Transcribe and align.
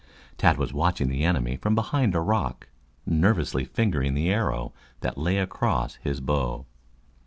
Tad 0.35 0.57
was 0.57 0.73
watching 0.73 1.09
the 1.09 1.23
enemy 1.23 1.55
from 1.57 1.75
behind 1.75 2.15
a 2.15 2.21
rock, 2.21 2.69
nervously 3.05 3.63
fingering 3.65 4.15
the 4.15 4.31
arrow 4.33 4.73
that 5.01 5.15
lay 5.15 5.37
across 5.37 5.97
his 5.97 6.19
bow. 6.19 6.65